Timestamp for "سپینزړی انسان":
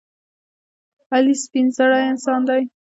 1.43-2.39